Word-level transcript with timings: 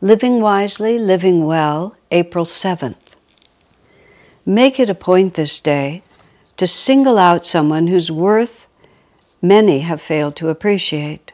Living 0.00 0.40
Wisely, 0.40 0.96
Living 0.96 1.44
Well, 1.44 1.96
April 2.12 2.44
7th. 2.44 2.94
Make 4.46 4.78
it 4.78 4.88
a 4.88 4.94
point 4.94 5.34
this 5.34 5.58
day 5.58 6.04
to 6.56 6.68
single 6.68 7.18
out 7.18 7.44
someone 7.44 7.88
whose 7.88 8.08
worth 8.08 8.68
many 9.42 9.80
have 9.80 10.00
failed 10.00 10.36
to 10.36 10.50
appreciate. 10.50 11.32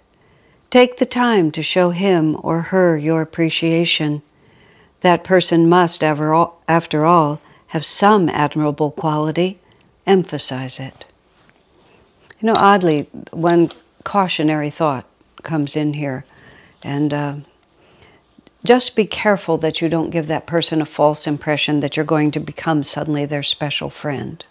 Take 0.71 0.97
the 0.97 1.05
time 1.05 1.51
to 1.51 1.63
show 1.63 1.91
him 1.91 2.39
or 2.43 2.63
her 2.73 2.97
your 2.97 3.21
appreciation. 3.21 4.23
That 5.03 5.25
person 5.25 5.69
must, 5.69 6.03
after 6.03 7.05
all, 7.05 7.43
have 7.67 7.85
some 7.85 8.31
admirable 8.31 8.93
quality. 8.93 9.59
Emphasize 10.07 10.81
it. 10.81 11.05
You 12.41 12.47
know, 12.47 12.55
oddly, 12.57 13.09
one 13.31 13.69
cautionary 14.05 14.71
thought 14.71 15.05
comes 15.43 15.77
in 15.77 15.93
here, 15.93 16.25
and 16.83 17.13
uh, 17.13 17.35
just 18.65 18.97
be 18.97 19.05
careful 19.05 19.59
that 19.59 19.83
you 19.83 19.91
don't 19.91 20.09
give 20.09 20.27
that 20.27 20.47
person 20.47 20.81
a 20.81 20.87
false 20.87 21.27
impression 21.27 21.81
that 21.81 21.97
you're 21.97 22.05
going 22.05 22.31
to 22.31 22.41
become 22.41 22.83
suddenly 22.83 23.27
their 23.27 23.43
special 23.43 23.91
friend. 23.91 24.45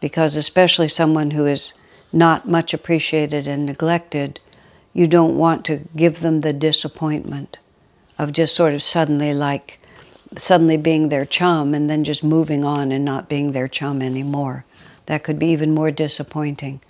Because, 0.00 0.34
especially 0.34 0.88
someone 0.88 1.30
who 1.30 1.46
is 1.46 1.72
not 2.12 2.48
much 2.48 2.74
appreciated 2.74 3.46
and 3.46 3.64
neglected, 3.64 4.40
you 4.92 5.06
don't 5.06 5.38
want 5.38 5.64
to 5.66 5.82
give 5.96 6.20
them 6.20 6.40
the 6.40 6.52
disappointment 6.52 7.58
of 8.18 8.32
just 8.32 8.56
sort 8.56 8.74
of 8.74 8.82
suddenly, 8.82 9.32
like, 9.32 9.78
suddenly 10.36 10.76
being 10.76 11.08
their 11.08 11.24
chum 11.24 11.74
and 11.74 11.88
then 11.88 12.02
just 12.02 12.24
moving 12.24 12.64
on 12.64 12.90
and 12.90 13.04
not 13.04 13.28
being 13.28 13.52
their 13.52 13.68
chum 13.68 14.02
anymore. 14.02 14.64
That 15.06 15.22
could 15.22 15.38
be 15.38 15.46
even 15.46 15.74
more 15.74 15.92
disappointing. 15.92 16.80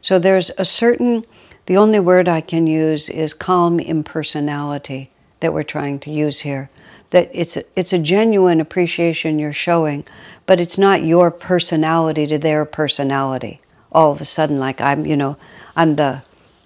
So, 0.00 0.20
there's 0.20 0.52
a 0.58 0.64
certain, 0.64 1.24
the 1.66 1.76
only 1.76 1.98
word 1.98 2.28
I 2.28 2.40
can 2.40 2.68
use 2.68 3.08
is 3.08 3.34
calm 3.34 3.80
impersonality 3.80 5.11
that 5.42 5.52
we're 5.52 5.62
trying 5.62 5.98
to 6.00 6.10
use 6.10 6.40
here. 6.40 6.70
That 7.10 7.30
it's 7.34 7.58
a, 7.58 7.64
it's 7.76 7.92
a 7.92 7.98
genuine 7.98 8.60
appreciation 8.60 9.38
you're 9.38 9.52
showing, 9.52 10.06
but 10.46 10.60
it's 10.60 10.78
not 10.78 11.04
your 11.04 11.30
personality 11.30 12.26
to 12.28 12.38
their 12.38 12.64
personality. 12.64 13.60
All 13.92 14.10
of 14.10 14.22
a 14.22 14.24
sudden, 14.24 14.58
like 14.58 14.80
I'm, 14.80 15.04
you 15.04 15.16
know, 15.16 15.36
I'm 15.76 15.96
the 15.96 16.22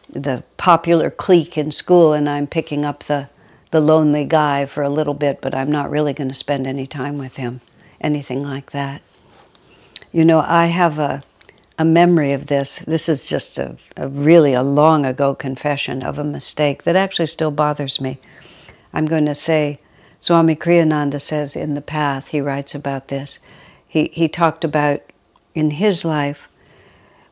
the 0.08 0.44
popular 0.56 1.10
clique 1.10 1.58
in 1.58 1.72
school, 1.72 2.12
and 2.12 2.28
I'm 2.28 2.46
picking 2.46 2.84
up 2.84 3.04
the 3.04 3.28
the 3.72 3.80
lonely 3.80 4.24
guy 4.24 4.66
for 4.66 4.84
a 4.84 4.88
little 4.88 5.14
bit, 5.14 5.40
but 5.40 5.54
I'm 5.54 5.72
not 5.72 5.90
really 5.90 6.12
going 6.12 6.28
to 6.28 6.34
spend 6.34 6.68
any 6.68 6.86
time 6.86 7.18
with 7.18 7.34
him. 7.34 7.60
Anything 8.00 8.44
like 8.44 8.70
that. 8.70 9.02
You 10.12 10.24
know, 10.24 10.40
I 10.40 10.66
have 10.66 11.00
a 11.00 11.22
a 11.78 11.84
memory 11.84 12.32
of 12.32 12.46
this. 12.46 12.78
This 12.80 13.08
is 13.08 13.26
just 13.26 13.58
a, 13.58 13.76
a 13.96 14.08
really 14.08 14.54
a 14.54 14.62
long 14.62 15.04
ago 15.04 15.34
confession 15.34 16.02
of 16.02 16.18
a 16.18 16.24
mistake 16.24 16.84
that 16.84 16.96
actually 16.96 17.26
still 17.26 17.50
bothers 17.50 18.00
me. 18.00 18.18
I'm 18.92 19.06
going 19.06 19.26
to 19.26 19.34
say, 19.34 19.80
Swami 20.20 20.56
Kriyananda 20.56 21.20
says 21.20 21.56
in 21.56 21.74
The 21.74 21.82
Path, 21.82 22.28
he 22.28 22.40
writes 22.40 22.74
about 22.74 23.08
this. 23.08 23.38
He, 23.86 24.10
he 24.12 24.28
talked 24.28 24.64
about 24.64 25.02
in 25.54 25.70
his 25.70 26.04
life, 26.04 26.48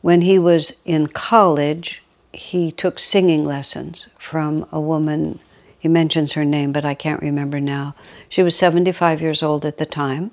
when 0.00 0.22
he 0.22 0.38
was 0.38 0.72
in 0.84 1.06
college, 1.06 2.02
he 2.33 2.70
took 2.70 2.98
singing 2.98 3.45
lessons 3.45 4.08
from 4.18 4.67
a 4.73 4.80
woman. 4.80 5.39
He 5.79 5.89
mentions 5.89 6.33
her 6.33 6.45
name, 6.45 6.73
but 6.73 6.84
I 6.84 6.95
can't 6.95 7.23
remember 7.23 7.61
now. 7.61 7.95
She 8.29 8.42
was 8.42 8.56
75 8.56 9.20
years 9.20 9.42
old 9.42 9.64
at 9.64 9.79
the 9.79 9.86
time, 9.86 10.30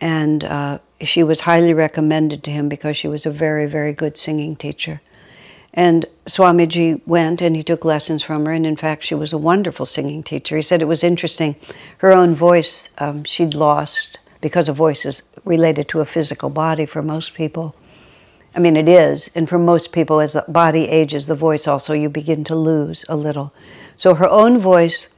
and 0.00 0.44
uh, 0.44 0.78
she 1.00 1.22
was 1.22 1.40
highly 1.40 1.74
recommended 1.74 2.42
to 2.44 2.50
him 2.50 2.68
because 2.68 2.96
she 2.96 3.08
was 3.08 3.24
a 3.24 3.30
very, 3.30 3.66
very 3.66 3.92
good 3.92 4.16
singing 4.16 4.56
teacher. 4.56 5.00
And 5.74 6.04
Swamiji 6.26 7.00
went 7.06 7.40
and 7.40 7.56
he 7.56 7.62
took 7.62 7.84
lessons 7.84 8.22
from 8.22 8.44
her, 8.46 8.52
and 8.52 8.66
in 8.66 8.76
fact, 8.76 9.04
she 9.04 9.14
was 9.14 9.32
a 9.32 9.38
wonderful 9.38 9.86
singing 9.86 10.22
teacher. 10.22 10.56
He 10.56 10.62
said 10.62 10.82
it 10.82 10.86
was 10.86 11.02
interesting. 11.02 11.56
Her 11.98 12.12
own 12.12 12.34
voice 12.34 12.90
um, 12.98 13.24
she'd 13.24 13.54
lost 13.54 14.18
because 14.42 14.68
a 14.68 14.72
voice 14.72 15.06
is 15.06 15.22
related 15.44 15.88
to 15.88 16.00
a 16.00 16.04
physical 16.04 16.50
body 16.50 16.84
for 16.84 17.00
most 17.00 17.34
people. 17.34 17.74
I 18.54 18.58
mean, 18.58 18.76
it 18.76 18.88
is, 18.88 19.30
and 19.34 19.48
for 19.48 19.58
most 19.58 19.92
people, 19.92 20.20
as 20.20 20.34
the 20.34 20.44
body 20.46 20.88
ages, 20.88 21.26
the 21.26 21.34
voice 21.34 21.66
also 21.66 21.94
you 21.94 22.10
begin 22.10 22.44
to 22.44 22.54
lose 22.54 23.04
a 23.08 23.16
little. 23.16 23.54
So 23.96 24.14
her 24.14 24.28
own 24.28 24.58
voice 24.58 25.08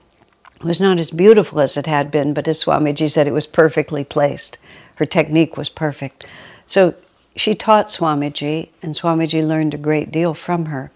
was 0.63 0.81
not 0.81 0.99
as 0.99 1.11
beautiful 1.11 1.61
as 1.61 1.77
it 1.77 1.87
had 1.87 2.13
been, 2.13 2.33
but 2.33 2.47
as 2.47 2.63
Swamiji 2.63 3.11
said, 3.11 3.27
it 3.27 3.33
was 3.33 3.47
perfectly 3.47 4.05
placed. 4.05 4.59
Her 4.97 5.07
technique 5.07 5.57
was 5.57 5.69
perfect. 5.69 6.27
So 6.69 6.95
she 7.37 7.55
taught 7.55 7.89
Swamiji, 7.89 8.69
and 8.83 8.95
Swamiji 8.95 9.47
learned 9.47 9.75
a 9.75 9.79
great 9.79 10.11
deal 10.11 10.35
from 10.35 10.67
her. 10.67 10.91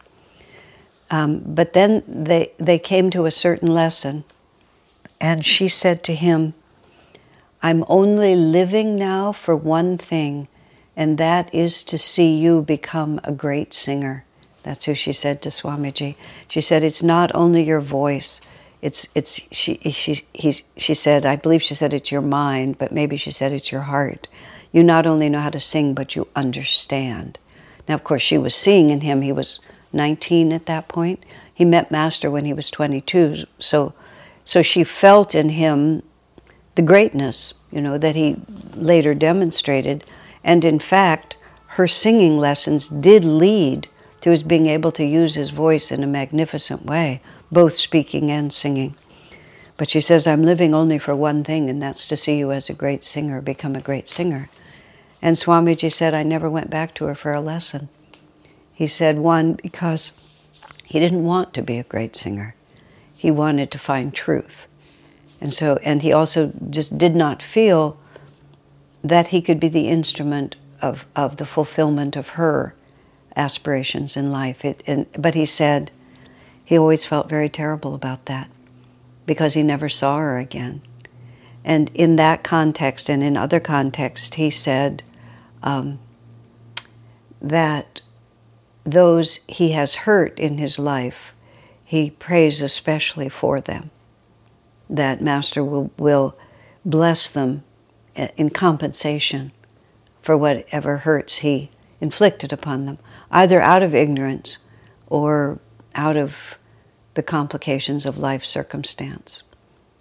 Um, 1.10 1.43
but 1.44 1.72
then 1.72 2.03
they, 2.06 2.53
they 2.59 2.78
came 2.78 3.10
to 3.10 3.26
a 3.26 3.31
certain 3.31 3.69
lesson, 3.69 4.25
and 5.21 5.44
she 5.44 5.69
said 5.69 6.04
to 6.04 6.15
him, 6.15 6.54
I'm 7.62 7.84
only 7.88 8.37
living 8.37 8.94
now 8.94 9.32
for 9.32 9.56
one 9.56 9.98
thing, 9.98 10.47
and 10.97 11.19
that 11.19 11.53
is 11.53 11.82
to 11.84 11.98
see 11.98 12.37
you 12.37 12.62
become 12.62 13.21
a 13.25 13.32
great 13.32 13.75
singer. 13.75 14.25
That's 14.62 14.84
who 14.84 14.94
she 14.94 15.12
said 15.12 15.43
to 15.43 15.48
Swamiji. 15.48 16.16
She 16.47 16.60
said, 16.60 16.84
It's 16.84 17.03
not 17.03 17.34
only 17.34 17.62
your 17.62 17.81
voice. 17.81 18.41
It's, 18.81 19.09
it's, 19.15 19.41
she, 19.50 19.77
she, 19.91 20.25
he, 20.32 20.54
she 20.77 20.94
said, 20.94 21.27
I 21.27 21.34
believe 21.34 21.62
she 21.62 21.75
said 21.75 21.93
it's 21.93 22.12
your 22.12 22.21
mind, 22.21 22.78
but 22.78 22.93
maybe 22.93 23.16
she 23.16 23.32
said 23.32 23.53
it's 23.53 23.72
your 23.72 23.82
heart 23.82 24.28
you 24.72 24.82
not 24.82 25.06
only 25.06 25.28
know 25.28 25.40
how 25.40 25.50
to 25.50 25.60
sing, 25.60 25.94
but 25.94 26.14
you 26.14 26.28
understand. 26.36 27.38
Now, 27.88 27.94
of 27.94 28.04
course, 28.04 28.22
she 28.22 28.38
was 28.38 28.54
seeing 28.54 28.90
in 28.90 29.00
him. 29.00 29.22
He 29.22 29.32
was 29.32 29.60
19 29.92 30.52
at 30.52 30.66
that 30.66 30.88
point. 30.88 31.24
He 31.52 31.64
met 31.64 31.90
Master 31.90 32.30
when 32.30 32.44
he 32.44 32.52
was 32.52 32.70
22. 32.70 33.44
So, 33.58 33.94
so 34.44 34.62
she 34.62 34.84
felt 34.84 35.34
in 35.34 35.50
him 35.50 36.02
the 36.74 36.82
greatness, 36.82 37.54
you 37.72 37.80
know, 37.80 37.98
that 37.98 38.14
he 38.14 38.36
later 38.74 39.14
demonstrated. 39.14 40.04
And 40.44 40.64
in 40.64 40.78
fact, 40.78 41.36
her 41.78 41.88
singing 41.88 42.38
lessons 42.38 42.88
did 42.88 43.24
lead 43.24 43.88
to 44.20 44.30
his 44.30 44.42
being 44.42 44.66
able 44.66 44.92
to 44.92 45.04
use 45.04 45.34
his 45.34 45.50
voice 45.50 45.90
in 45.90 46.02
a 46.02 46.06
magnificent 46.06 46.84
way, 46.84 47.20
both 47.50 47.76
speaking 47.76 48.30
and 48.30 48.52
singing. 48.52 48.94
But 49.78 49.89
she 49.89 50.00
says, 50.00 50.27
I'm 50.27 50.43
living 50.43 50.75
only 50.75 50.99
for 50.99 51.15
one 51.15 51.44
thing, 51.44 51.71
and 51.71 51.81
that's 51.81 52.09
to 52.09 52.16
see 52.16 52.37
you 52.37 52.50
as 52.50 52.69
a 52.69 52.75
great 52.75 53.05
singer, 53.05 53.41
become 53.41 53.77
a 53.77 53.81
great 53.81 54.09
singer. 54.09 54.50
And 55.22 55.37
Swamiji 55.37 55.91
said, 55.91 56.15
I 56.15 56.25
never 56.25 56.50
went 56.50 56.69
back 56.69 56.94
to 56.97 57.05
her 57.05 57.15
for 57.15 57.33
a 57.33 57.41
lesson. 57.41 57.89
He 58.75 58.89
said, 58.89 59.21
one, 59.21 59.53
because 59.53 60.12
he 60.84 60.99
didn't 60.99 61.22
want 61.22 61.55
to 61.55 61.62
be 61.62 61.78
a 61.78 61.84
great 61.84 62.16
singer. 62.16 62.56
He 63.15 63.31
wanted 63.31 63.71
to 63.71 63.78
find 63.78 64.12
truth. 64.12 64.66
And 65.41 65.55
so, 65.55 65.77
and 65.84 66.03
he 66.03 66.12
also 66.12 66.53
just 66.71 66.99
did 66.99 67.15
not 67.15 67.41
feel 67.41 67.97
that 69.05 69.28
he 69.28 69.41
could 69.41 69.60
be 69.60 69.69
the 69.69 69.89
instrument 69.89 70.56
of, 70.83 71.06
of 71.15 71.37
the 71.37 71.47
fulfillment 71.47 72.16
of 72.16 72.31
her 72.31 72.75
aspirations 73.37 74.16
in 74.16 74.33
life. 74.33 74.65
It, 74.65 74.83
and, 74.89 75.06
but 75.12 75.37
he 75.37 75.47
said 75.47 75.93
he 76.65 76.77
always 76.77 77.05
felt 77.05 77.28
very 77.28 77.49
terrible 77.49 77.95
about 77.95 78.27
that 78.27 78.49
because 79.28 79.55
he 79.55 79.62
never 79.62 79.89
saw 79.89 80.16
her 80.16 80.39
again. 80.39 80.83
And 81.65 81.91
in 81.95 82.16
that 82.16 82.42
context 82.42 83.10
and 83.10 83.22
in 83.22 83.36
other 83.36 83.60
contexts, 83.60 84.34
he 84.34 84.48
said, 84.48 85.03
um, 85.63 85.98
that 87.42 88.01
those 88.84 89.41
he 89.47 89.72
has 89.72 89.95
hurt 89.95 90.39
in 90.39 90.57
his 90.57 90.78
life, 90.78 91.34
he 91.84 92.10
prays 92.10 92.63
especially 92.63 93.28
for 93.28 93.60
them. 93.60 93.91
That 94.89 95.21
Master 95.21 95.63
will, 95.63 95.91
will 95.98 96.34
bless 96.84 97.31
them 97.31 97.63
in 98.16 98.48
compensation 98.48 99.53
for 100.22 100.39
whatever 100.39 100.97
hurts 100.97 101.39
he 101.39 101.71
inflicted 102.01 102.53
upon 102.53 102.86
them, 102.86 102.98
either 103.31 103.60
out 103.60 103.83
of 103.83 103.95
ignorance 103.95 104.57
or 105.07 105.59
out 105.95 106.16
of 106.16 106.58
the 107.18 107.22
complications 107.24 108.06
of 108.06 108.20
life 108.20 108.44
circumstance. 108.44 109.42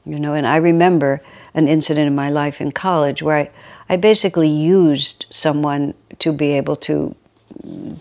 You 0.06 0.20
know, 0.20 0.36
and 0.36 0.46
I 0.46 0.58
remember 0.58 1.20
an 1.56 1.68
incident 1.68 2.06
in 2.06 2.14
my 2.14 2.30
life 2.30 2.62
in 2.62 2.72
college 2.72 3.24
where 3.24 3.38
I, 3.38 3.50
I 3.90 3.96
basically 3.98 4.50
used 4.50 5.26
someone 5.32 5.96
to 6.20 6.32
be 6.32 6.52
able 6.52 6.76
to 6.76 7.16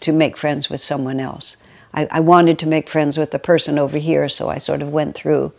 to 0.00 0.12
make 0.12 0.36
friends 0.36 0.68
with 0.68 0.82
someone 0.82 1.18
else. 1.18 1.56
I, 1.94 2.06
I 2.10 2.20
wanted 2.20 2.58
to 2.58 2.66
make 2.66 2.90
friends 2.90 3.16
with 3.16 3.30
the 3.30 3.38
person 3.38 3.78
over 3.78 3.96
here, 3.96 4.28
so 4.28 4.50
I 4.50 4.58
sort 4.58 4.82
of 4.82 4.90
went 4.92 5.14
through 5.14 5.50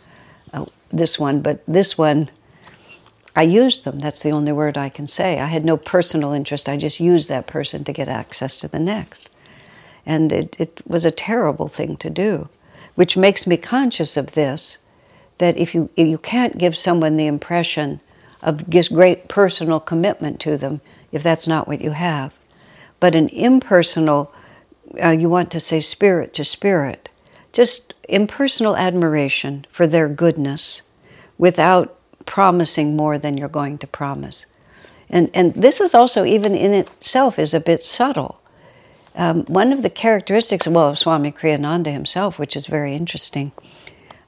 a, 0.53 0.68
this 0.89 1.18
one, 1.18 1.42
but 1.42 1.65
this 1.65 1.98
one, 1.98 2.30
I 3.36 3.42
used 3.42 3.86
them. 3.86 3.98
That's 4.00 4.21
the 4.21 4.33
only 4.33 4.51
word 4.51 4.77
I 4.77 4.89
can 4.89 5.07
say. 5.07 5.39
I 5.39 5.48
had 5.48 5.65
no 5.65 5.77
personal 5.77 6.31
interest. 6.31 6.69
I 6.69 6.77
just 6.77 7.00
used 7.00 7.27
that 7.30 7.48
person 7.48 7.83
to 7.86 7.92
get 7.92 8.07
access 8.07 8.60
to 8.60 8.68
the 8.68 8.80
next. 8.80 9.30
And 10.06 10.31
it, 10.31 10.56
it 10.60 10.81
was 10.86 11.06
a 11.06 11.12
terrible 11.12 11.69
thing 11.69 11.98
to 11.98 12.12
do, 12.12 12.50
which 12.98 13.16
makes 13.16 13.46
me 13.46 13.56
conscious 13.56 14.18
of 14.18 14.32
this 14.32 14.80
that 15.38 15.56
if 15.56 15.76
you, 15.76 15.88
if 15.96 16.08
you 16.08 16.18
can't 16.18 16.58
give 16.58 16.76
someone 16.76 17.16
the 17.16 17.28
impression 17.28 18.02
of 18.42 18.68
great 18.92 19.28
personal 19.28 19.80
commitment 19.80 20.40
to 20.40 20.58
them, 20.58 20.82
if 21.12 21.22
that's 21.22 21.48
not 21.48 21.68
what 21.68 21.80
you 21.80 21.92
have, 21.92 22.34
but 23.00 23.14
an 23.14 23.30
impersonal, 23.30 24.34
uh, 25.04 25.10
you 25.10 25.30
want 25.30 25.52
to 25.52 25.60
say 25.60 25.80
spirit 25.80 26.34
to 26.34 26.44
spirit, 26.44 27.08
just 27.54 27.94
impersonal 28.10 28.76
admiration 28.76 29.64
for 29.70 29.86
their 29.86 30.10
goodness 30.10 30.82
without 31.38 32.00
promising 32.26 32.96
more 32.96 33.20
than 33.20 33.38
you're 33.38 33.48
going 33.48 33.78
to 33.78 33.86
promise. 33.86 34.48
And, 35.08 35.30
and 35.36 35.54
this 35.54 35.80
is 35.80 35.94
also, 35.94 36.26
even 36.26 36.56
in 36.56 36.74
itself, 36.74 37.38
is 37.38 37.54
a 37.54 37.60
bit 37.60 37.84
subtle. 37.84 38.42
Um, 39.18 39.46
one 39.46 39.74
of 39.74 39.81
the 39.81 39.90
characteristics, 39.90 40.68
well, 40.68 40.90
of 40.90 41.00
Swami 41.00 41.31
Kriyananda 41.31 41.92
himself, 41.92 42.38
which 42.38 42.56
is 42.56 42.68
very 42.68 42.94
interesting, 42.94 43.52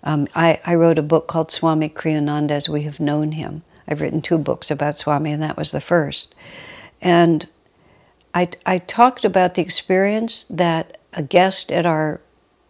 um, 0.04 0.28
I, 0.34 0.60
I, 0.66 0.74
wrote 0.74 0.98
a 0.98 1.04
book 1.04 1.28
called 1.28 1.52
Swami 1.52 1.90
Kriyananda 1.90 2.52
as 2.52 2.68
We 2.68 2.82
Have 2.84 3.00
Known 3.00 3.34
Him. 3.34 3.62
I've 3.88 4.02
written 4.02 4.20
two 4.20 4.40
books 4.40 4.72
about 4.72 4.96
Swami, 4.96 5.32
and 5.32 5.44
that 5.44 5.58
was 5.58 5.72
the 5.72 5.80
first. 5.80 6.34
And 7.02 7.48
I, 8.34 8.50
I 8.66 8.80
talked 8.80 9.26
about 9.26 9.54
the 9.54 9.62
experience 9.62 10.46
that 10.46 10.98
a 11.14 11.22
guest 11.22 11.72
at 11.72 11.86
our 11.86 12.20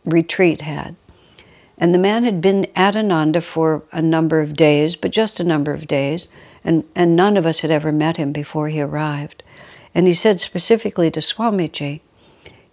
retreat 0.04 0.60
had. 0.60 0.98
And 1.77 1.95
the 1.95 2.00
man 2.00 2.25
had 2.25 2.42
been 2.42 2.68
at 2.75 2.98
Ananda 2.98 3.39
for 3.39 3.83
a 3.94 4.01
number 4.01 4.42
of 4.42 4.57
days, 4.57 4.98
but 4.98 5.12
just 5.12 5.39
a 5.39 5.45
number 5.45 5.72
of 5.72 5.88
days, 5.88 6.27
and, 6.65 6.83
and 6.95 7.15
none 7.15 7.38
of 7.38 7.45
us 7.45 7.62
had 7.62 7.72
ever 7.72 7.94
met 7.94 8.18
him 8.18 8.33
before 8.33 8.68
he 8.68 8.81
arrived. 8.81 9.42
And 9.95 10.06
he 10.06 10.13
said 10.13 10.42
specifically 10.42 11.10
to 11.12 11.22
Swamiji, 11.22 12.01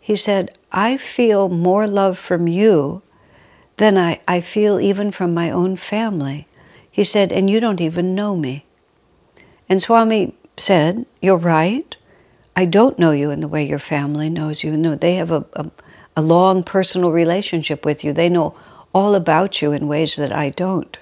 he 0.07 0.15
said, 0.15 0.57
I 0.71 0.97
feel 0.97 1.49
more 1.49 1.87
love 1.87 2.17
from 2.19 2.47
you 2.47 3.03
than 3.77 3.99
I, 3.99 4.21
I 4.29 4.41
feel 4.41 4.79
even 4.79 5.11
from 5.11 5.35
my 5.35 5.51
own 5.51 5.77
family. 5.77 6.47
He 6.91 7.03
said, 7.03 7.33
and 7.33 7.51
you 7.51 7.59
don't 7.59 7.81
even 7.81 8.15
know 8.15 8.37
me. 8.37 8.65
And 9.69 9.83
Swami 9.83 10.35
said, 10.57 11.07
You're 11.21 11.37
right. 11.37 11.97
I 12.55 12.67
don't 12.67 12.99
know 12.99 13.11
you 13.11 13.31
in 13.31 13.41
the 13.41 13.49
way 13.49 13.65
your 13.65 13.81
family 13.81 14.31
knows 14.31 14.63
you. 14.63 14.77
No, 14.77 14.95
they 14.95 15.17
have 15.17 15.33
a, 15.33 15.45
a 15.55 15.71
a 16.17 16.23
long 16.23 16.63
personal 16.63 17.13
relationship 17.13 17.85
with 17.85 18.03
you. 18.03 18.13
They 18.13 18.31
know 18.31 18.57
all 18.95 19.15
about 19.15 19.61
you 19.61 19.73
in 19.73 19.87
ways 19.87 20.17
that 20.17 20.33
I 20.33 20.49
don't. 20.49 20.97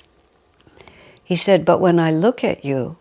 He 1.23 1.37
said, 1.37 1.65
But 1.65 1.81
when 1.81 2.01
I 2.01 2.11
look 2.11 2.43
at 2.43 2.65
you, 2.65 2.97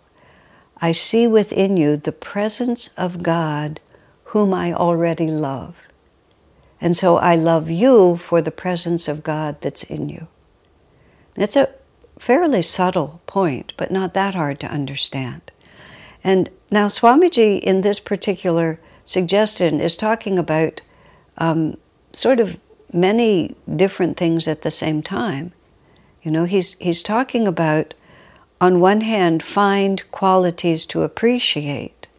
I 0.79 0.91
see 0.91 1.25
within 1.25 1.75
you 1.75 1.97
the 1.97 2.11
presence 2.11 2.89
of 2.97 3.23
God 3.23 3.79
whom 4.25 4.53
I 4.53 4.73
already 4.73 5.27
love. 5.27 5.75
And 6.83 6.97
so 6.97 7.15
I 7.15 7.37
love 7.37 7.69
you 7.69 8.17
for 8.17 8.41
the 8.41 8.51
presence 8.51 9.07
of 9.07 9.23
God 9.23 9.61
that's 9.61 9.83
in 9.83 10.09
you. 10.09 10.27
It's 11.37 11.55
a 11.55 11.69
fairly 12.19 12.61
subtle 12.61 13.21
point, 13.25 13.73
but 13.77 13.89
not 13.89 14.13
that 14.15 14.35
hard 14.35 14.59
to 14.59 14.67
understand. 14.67 15.49
And 16.25 16.49
now, 16.69 16.89
Swamiji, 16.89 17.61
in 17.61 17.81
this 17.81 18.01
particular 18.01 18.81
suggestion, 19.05 19.79
is 19.79 19.95
talking 19.95 20.37
about 20.37 20.81
um, 21.37 21.77
sort 22.11 22.41
of 22.41 22.59
many 22.91 23.55
different 23.73 24.17
things 24.17 24.45
at 24.45 24.63
the 24.63 24.71
same 24.71 25.01
time. 25.01 25.53
You 26.21 26.31
know, 26.31 26.43
he's, 26.43 26.73
he's 26.79 27.01
talking 27.01 27.47
about, 27.47 27.93
on 28.59 28.81
one 28.81 29.01
hand, 29.01 29.41
find 29.41 30.03
qualities 30.11 30.85
to 30.87 31.03
appreciate, 31.03 32.09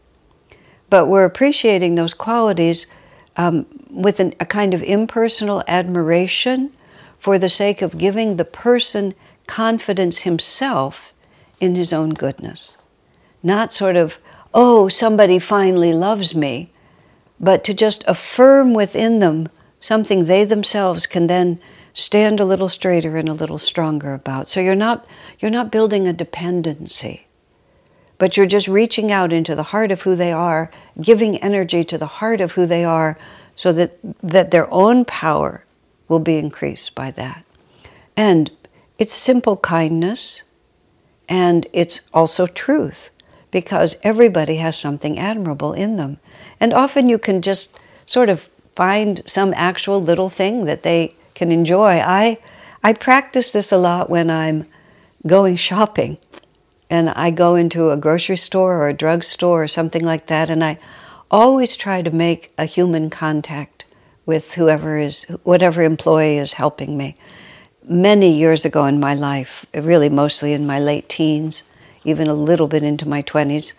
but 0.88 1.04
we're 1.04 1.26
appreciating 1.26 1.96
those 1.96 2.14
qualities 2.14 2.86
um, 3.36 3.66
with 3.94 4.20
an, 4.20 4.34
a 4.40 4.46
kind 4.46 4.74
of 4.74 4.82
impersonal 4.82 5.62
admiration 5.68 6.72
for 7.18 7.38
the 7.38 7.48
sake 7.48 7.80
of 7.80 7.96
giving 7.96 8.36
the 8.36 8.44
person 8.44 9.14
confidence 9.46 10.18
himself 10.18 11.14
in 11.60 11.74
his 11.74 11.92
own 11.92 12.10
goodness. 12.10 12.76
Not 13.42 13.72
sort 13.72 13.96
of, 13.96 14.18
oh, 14.52 14.88
somebody 14.88 15.38
finally 15.38 15.92
loves 15.92 16.34
me, 16.34 16.70
but 17.38 17.64
to 17.64 17.74
just 17.74 18.04
affirm 18.06 18.74
within 18.74 19.20
them 19.20 19.48
something 19.80 20.24
they 20.24 20.44
themselves 20.44 21.06
can 21.06 21.26
then 21.26 21.60
stand 21.92 22.40
a 22.40 22.44
little 22.44 22.68
straighter 22.68 23.16
and 23.16 23.28
a 23.28 23.34
little 23.34 23.58
stronger 23.58 24.14
about. 24.14 24.48
So 24.48 24.60
you're 24.60 24.74
not 24.74 25.06
you're 25.38 25.50
not 25.50 25.70
building 25.70 26.08
a 26.08 26.12
dependency, 26.12 27.26
but 28.18 28.36
you're 28.36 28.46
just 28.46 28.66
reaching 28.66 29.12
out 29.12 29.32
into 29.32 29.54
the 29.54 29.62
heart 29.62 29.92
of 29.92 30.02
who 30.02 30.16
they 30.16 30.32
are, 30.32 30.70
giving 31.00 31.36
energy 31.38 31.84
to 31.84 31.98
the 31.98 32.06
heart 32.06 32.40
of 32.40 32.52
who 32.52 32.66
they 32.66 32.84
are 32.84 33.16
so 33.56 33.72
that 33.72 33.98
that 34.22 34.50
their 34.50 34.72
own 34.72 35.04
power 35.04 35.64
will 36.08 36.18
be 36.18 36.36
increased 36.36 36.94
by 36.94 37.10
that. 37.12 37.44
And 38.16 38.50
it's 38.98 39.12
simple 39.12 39.56
kindness 39.56 40.42
and 41.28 41.66
it's 41.72 42.02
also 42.12 42.46
truth 42.46 43.10
because 43.50 43.96
everybody 44.02 44.56
has 44.56 44.76
something 44.76 45.18
admirable 45.18 45.72
in 45.72 45.96
them. 45.96 46.18
And 46.60 46.74
often 46.74 47.08
you 47.08 47.18
can 47.18 47.40
just 47.40 47.78
sort 48.06 48.28
of 48.28 48.48
find 48.74 49.22
some 49.26 49.54
actual 49.56 50.02
little 50.02 50.28
thing 50.28 50.64
that 50.64 50.82
they 50.82 51.14
can 51.34 51.50
enjoy. 51.50 52.00
I, 52.00 52.38
I 52.82 52.92
practice 52.92 53.52
this 53.52 53.72
a 53.72 53.78
lot 53.78 54.10
when 54.10 54.28
I'm 54.28 54.66
going 55.26 55.56
shopping 55.56 56.18
and 56.90 57.10
I 57.10 57.30
go 57.30 57.54
into 57.54 57.90
a 57.90 57.96
grocery 57.96 58.36
store 58.36 58.76
or 58.76 58.88
a 58.88 58.94
drugstore 58.94 59.62
or 59.62 59.68
something 59.68 60.04
like 60.04 60.26
that, 60.26 60.50
and 60.50 60.62
I 60.62 60.78
always 61.30 61.76
try 61.76 62.02
to 62.02 62.10
make 62.10 62.52
a 62.58 62.64
human 62.64 63.10
contact 63.10 63.84
with 64.26 64.54
whoever 64.54 64.96
is, 64.96 65.24
whatever 65.42 65.82
employee 65.82 66.38
is 66.38 66.52
helping 66.52 66.96
me. 66.96 67.16
Many 67.86 68.32
years 68.32 68.64
ago 68.64 68.86
in 68.86 69.00
my 69.00 69.14
life, 69.14 69.66
really 69.74 70.08
mostly 70.08 70.52
in 70.52 70.66
my 70.66 70.78
late 70.78 71.08
teens, 71.08 71.62
even 72.04 72.28
a 72.28 72.34
little 72.34 72.66
bit 72.66 72.82
into 72.82 73.08
my 73.08 73.22
20s, 73.22 73.72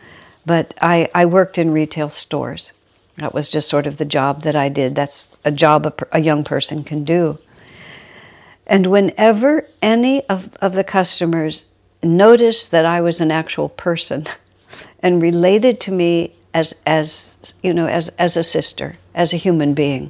but 0.46 0.74
I, 0.82 1.10
I 1.16 1.26
worked 1.26 1.58
in 1.58 1.72
retail 1.72 2.10
stores. 2.10 2.74
That 3.18 3.34
was 3.34 3.50
just 3.50 3.70
sort 3.70 3.88
of 3.88 3.98
the 3.98 4.06
job 4.06 4.44
that 4.44 4.56
I 4.56 4.70
did. 4.70 4.94
That's 4.94 5.36
a 5.46 5.52
job 5.52 5.86
a, 5.86 5.94
a 6.12 6.20
young 6.20 6.44
person 6.44 6.84
can 6.84 7.04
do. 7.04 7.40
And 8.68 8.88
whenever 8.88 9.68
any 9.82 10.28
of, 10.28 10.54
of 10.62 10.74
the 10.74 10.84
customers 10.84 11.64
noticed 12.04 12.72
that 12.72 12.86
I 12.86 13.02
was 13.02 13.22
an 13.22 13.32
actual 13.32 13.70
person 13.70 14.26
and 15.00 15.22
related 15.22 15.80
to 15.82 15.92
me 15.92 16.34
as, 16.56 16.74
as, 16.86 17.54
you 17.62 17.74
know, 17.74 17.86
as, 17.86 18.08
as 18.18 18.38
a 18.38 18.44
sister, 18.44 18.98
as 19.14 19.34
a 19.34 19.38
human 19.38 19.74
being, 19.74 20.10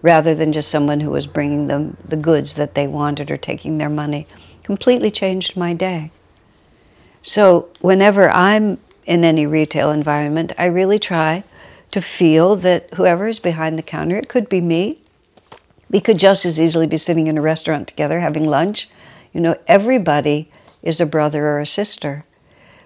rather 0.00 0.34
than 0.34 0.50
just 0.50 0.70
someone 0.70 1.00
who 1.00 1.10
was 1.10 1.26
bringing 1.26 1.66
them 1.66 1.98
the 2.02 2.16
goods 2.16 2.54
that 2.54 2.74
they 2.74 2.88
wanted 2.88 3.30
or 3.30 3.36
taking 3.36 3.76
their 3.76 3.90
money, 3.90 4.26
completely 4.62 5.10
changed 5.10 5.54
my 5.54 5.74
day. 5.74 6.10
So 7.20 7.68
whenever 7.82 8.30
I'm 8.30 8.78
in 9.04 9.22
any 9.22 9.46
retail 9.46 9.90
environment, 9.90 10.52
I 10.56 10.64
really 10.64 10.98
try 10.98 11.44
to 11.90 12.00
feel 12.00 12.56
that 12.56 12.94
whoever 12.94 13.28
is 13.28 13.38
behind 13.38 13.78
the 13.78 13.82
counter, 13.82 14.16
it 14.16 14.30
could 14.30 14.48
be 14.48 14.62
me. 14.62 14.98
We 15.90 16.00
could 16.00 16.18
just 16.18 16.46
as 16.46 16.58
easily 16.58 16.86
be 16.86 16.96
sitting 16.96 17.26
in 17.26 17.36
a 17.36 17.42
restaurant 17.42 17.86
together 17.86 18.18
having 18.20 18.46
lunch. 18.46 18.88
You 19.34 19.42
know, 19.42 19.56
everybody 19.68 20.50
is 20.82 21.02
a 21.02 21.06
brother 21.06 21.46
or 21.48 21.60
a 21.60 21.66
sister. 21.66 22.24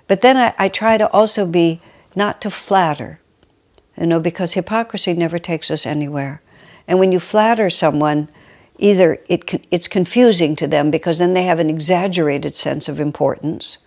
But 0.09 0.23
then 0.23 0.37
I, 0.37 0.55
I 0.59 0.69
try 0.69 0.99
to 0.99 1.09
also 1.13 1.47
be 1.47 1.81
not 2.17 2.41
to 2.41 2.51
flatter, 2.51 3.21
you 3.97 4.07
know, 4.07 4.19
because 4.19 4.55
hypocrisy 4.55 5.13
never 5.13 5.39
takes 5.39 5.71
us 5.71 5.87
anywhere. 5.87 6.43
And 6.89 6.99
when 6.99 7.13
you 7.13 7.21
flatter 7.21 7.71
someone, 7.71 8.29
either 8.79 9.21
it, 9.29 9.67
it's 9.71 9.87
confusing 9.87 10.57
to 10.57 10.67
them 10.67 10.91
because 10.91 11.19
then 11.19 11.35
they 11.35 11.45
have 11.45 11.61
an 11.61 11.71
exaggerated 11.71 12.55
sense 12.55 12.89
of 12.89 12.99
importance, 12.99 13.79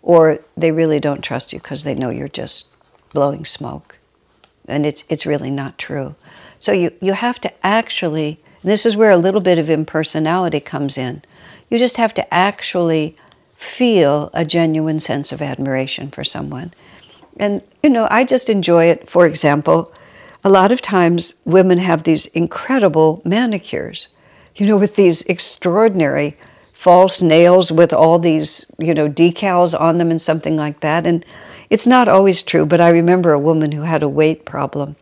or 0.00 0.40
they 0.56 0.72
really 0.72 1.00
don't 1.00 1.22
trust 1.22 1.52
you 1.52 1.58
because 1.58 1.84
they 1.84 1.94
know 1.94 2.08
you're 2.08 2.28
just 2.28 2.68
blowing 3.12 3.44
smoke 3.44 3.98
and 4.66 4.86
it's 4.86 5.04
it's 5.08 5.26
really 5.26 5.50
not 5.50 5.78
true. 5.78 6.14
So 6.60 6.72
you 6.72 6.92
you 7.00 7.12
have 7.12 7.40
to 7.40 7.66
actually 7.66 8.40
this 8.64 8.86
is 8.86 8.96
where 8.96 9.10
a 9.10 9.16
little 9.16 9.40
bit 9.40 9.58
of 9.58 9.68
impersonality 9.68 10.60
comes 10.60 10.96
in. 10.96 11.22
You 11.68 11.78
just 11.78 11.96
have 11.96 12.14
to 12.14 12.34
actually 12.34 13.16
feel 13.56 14.30
a 14.34 14.44
genuine 14.44 15.00
sense 15.00 15.32
of 15.32 15.42
admiration 15.42 16.10
for 16.10 16.24
someone. 16.24 16.72
And 17.38 17.62
you 17.82 17.90
know, 17.90 18.06
I 18.10 18.24
just 18.24 18.48
enjoy 18.48 18.86
it. 18.86 19.08
For 19.08 19.26
example, 19.26 19.92
a 20.44 20.50
lot 20.50 20.72
of 20.72 20.80
times 20.80 21.34
women 21.44 21.78
have 21.78 22.02
these 22.02 22.26
incredible 22.26 23.22
manicures, 23.24 24.08
you 24.56 24.66
know, 24.66 24.76
with 24.76 24.96
these 24.96 25.22
extraordinary 25.22 26.36
false 26.72 27.22
nails 27.22 27.70
with 27.70 27.92
all 27.92 28.18
these, 28.18 28.68
you 28.78 28.92
know, 28.92 29.08
decals 29.08 29.78
on 29.78 29.98
them 29.98 30.10
and 30.10 30.20
something 30.20 30.56
like 30.56 30.80
that. 30.80 31.06
And 31.06 31.24
it's 31.70 31.86
not 31.86 32.08
always 32.08 32.42
true, 32.42 32.66
but 32.66 32.80
I 32.80 32.88
remember 32.88 33.32
a 33.32 33.38
woman 33.38 33.70
who 33.70 33.82
had 33.82 34.02
a 34.02 34.08
weight 34.08 34.44
problem. 34.44 34.96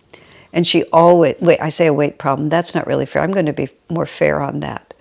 And 0.52 0.66
she 0.66 0.84
always, 0.92 1.36
wait, 1.40 1.60
I 1.60 1.70
say 1.70 1.86
a 1.86 1.94
weight 1.94 2.18
problem, 2.18 2.48
that's 2.48 2.74
not 2.74 2.86
really 2.86 3.06
fair. 3.06 3.22
I'm 3.22 3.32
going 3.32 3.46
to 3.46 3.52
be 3.52 3.70
more 3.88 4.04
fair 4.04 4.40
on 4.40 4.60
that. 4.60 4.92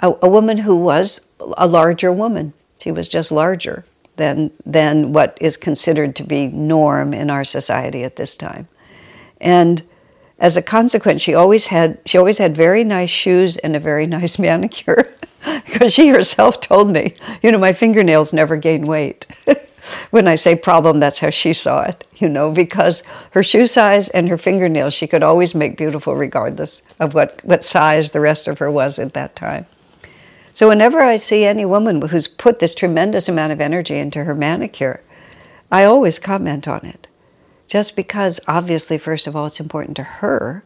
A, 0.00 0.12
a 0.22 0.28
woman 0.28 0.58
who 0.58 0.76
was 0.76 1.20
a 1.56 1.66
larger 1.66 2.12
woman, 2.12 2.52
She 2.80 2.92
was 2.92 3.08
just 3.08 3.32
larger 3.32 3.84
than, 4.20 4.50
than 4.64 5.12
what 5.12 5.36
is 5.40 5.56
considered 5.56 6.14
to 6.16 6.22
be 6.22 6.48
norm 6.48 7.12
in 7.14 7.30
our 7.30 7.44
society 7.44 8.04
at 8.04 8.16
this 8.16 8.36
time. 8.36 8.68
And 9.40 9.82
as 10.38 10.56
a 10.56 10.62
consequence, 10.62 11.22
she 11.22 11.34
always 11.34 11.66
had 11.66 11.98
she 12.06 12.18
always 12.18 12.38
had 12.38 12.56
very 12.56 12.84
nice 12.84 13.10
shoes 13.10 13.56
and 13.58 13.76
a 13.76 13.80
very 13.80 14.06
nice 14.18 14.38
manicure 14.38 15.08
because 15.66 15.92
she 15.92 16.08
herself 16.08 16.60
told 16.60 16.92
me, 16.92 17.14
you 17.42 17.50
know, 17.50 17.58
my 17.58 17.72
fingernails 17.72 18.32
never 18.32 18.56
gain 18.56 18.86
weight. 18.86 19.26
when 20.10 20.28
I 20.28 20.34
say 20.34 20.54
problem, 20.54 21.00
that's 21.00 21.18
how 21.18 21.30
she 21.30 21.52
saw 21.52 21.82
it, 21.82 22.06
you 22.16 22.28
know, 22.28 22.52
because 22.52 23.02
her 23.32 23.42
shoe 23.42 23.66
size 23.66 24.08
and 24.10 24.28
her 24.28 24.38
fingernails, 24.38 24.94
she 24.94 25.06
could 25.06 25.22
always 25.22 25.54
make 25.54 25.76
beautiful 25.76 26.14
regardless 26.14 26.82
of 27.00 27.14
what, 27.14 27.40
what 27.44 27.64
size 27.64 28.10
the 28.10 28.20
rest 28.20 28.48
of 28.48 28.58
her 28.58 28.70
was 28.70 28.98
at 28.98 29.14
that 29.14 29.34
time. 29.34 29.66
So 30.60 30.68
whenever 30.68 31.00
I 31.00 31.16
see 31.16 31.46
any 31.46 31.64
woman 31.64 32.02
who's 32.02 32.28
put 32.28 32.58
this 32.58 32.74
tremendous 32.74 33.30
amount 33.30 33.50
of 33.50 33.62
energy 33.62 33.96
into 33.96 34.24
her 34.24 34.34
manicure, 34.34 35.02
I 35.72 35.84
always 35.84 36.18
comment 36.18 36.68
on 36.68 36.84
it. 36.84 37.06
Just 37.66 37.96
because, 37.96 38.40
obviously, 38.46 38.98
first 38.98 39.26
of 39.26 39.34
all, 39.34 39.46
it's 39.46 39.58
important 39.58 39.96
to 39.96 40.02
her, 40.02 40.62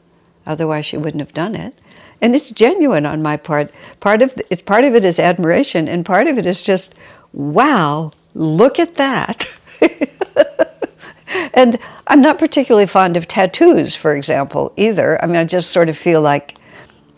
otherwise, 0.47 0.85
she 0.85 0.97
wouldn't 0.97 1.21
have 1.21 1.33
done 1.33 1.55
it. 1.55 1.79
And 2.21 2.35
it's 2.35 2.51
genuine 2.51 3.07
on 3.07 3.23
my 3.23 3.37
part. 3.37 3.71
Part 4.01 4.21
of, 4.21 4.37
it's, 4.51 4.63
part 4.63 4.83
of 4.83 4.97
it 4.97 5.05
is 5.05 5.21
admiration, 5.21 5.87
and 5.87 6.05
part 6.05 6.27
of 6.27 6.39
it 6.39 6.47
is 6.47 6.65
just, 6.65 6.97
wow, 7.33 8.11
look 8.35 8.81
at 8.81 8.97
that. 8.97 9.49
and 11.55 11.79
I'm 12.09 12.21
not 12.21 12.41
particularly 12.41 12.89
fond 12.89 13.17
of 13.17 13.29
tattoos, 13.29 13.95
for 13.95 14.17
example, 14.17 14.73
either. 14.77 15.23
I 15.23 15.29
mean, 15.29 15.37
I 15.37 15.45
just 15.45 15.71
sort 15.71 15.89
of 15.89 15.97
feel 15.97 16.21
like, 16.21 16.57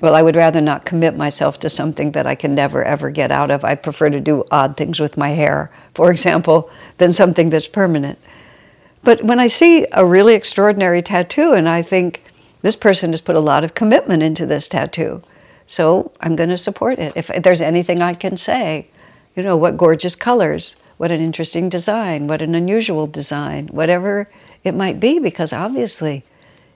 well, 0.00 0.14
I 0.14 0.22
would 0.22 0.36
rather 0.36 0.60
not 0.60 0.84
commit 0.84 1.16
myself 1.16 1.58
to 1.60 1.70
something 1.70 2.10
that 2.12 2.26
I 2.26 2.34
can 2.34 2.54
never, 2.54 2.84
ever 2.84 3.10
get 3.10 3.30
out 3.32 3.50
of. 3.50 3.64
I 3.64 3.74
prefer 3.74 4.10
to 4.10 4.20
do 4.20 4.44
odd 4.50 4.76
things 4.76 5.00
with 5.00 5.16
my 5.16 5.30
hair, 5.30 5.70
for 5.94 6.10
example, 6.16 6.70
than 6.98 7.12
something 7.12 7.50
that's 7.50 7.68
permanent. 7.68 8.18
But 9.02 9.22
when 9.22 9.40
I 9.40 9.48
see 9.48 9.86
a 9.92 10.04
really 10.04 10.34
extraordinary 10.34 11.02
tattoo 11.02 11.52
and 11.52 11.68
I 11.68 11.82
think 11.82 12.22
this 12.62 12.76
person 12.76 13.12
has 13.12 13.20
put 13.20 13.36
a 13.36 13.40
lot 13.40 13.64
of 13.64 13.74
commitment 13.74 14.22
into 14.22 14.46
this 14.46 14.68
tattoo, 14.68 15.22
so 15.66 16.12
I'm 16.20 16.36
going 16.36 16.50
to 16.50 16.58
support 16.58 16.98
it. 16.98 17.12
If 17.16 17.28
there's 17.28 17.60
anything 17.60 18.00
I 18.00 18.14
can 18.14 18.36
say, 18.36 18.88
you 19.36 19.42
know, 19.42 19.56
what 19.56 19.76
gorgeous 19.76 20.14
colors 20.14 20.76
what 20.96 21.10
an 21.10 21.20
interesting 21.20 21.68
design, 21.68 22.26
what 22.26 22.42
an 22.42 22.54
unusual 22.54 23.06
design, 23.06 23.68
whatever 23.68 24.28
it 24.64 24.72
might 24.72 24.98
be, 24.98 25.18
because 25.18 25.52
obviously 25.52 26.24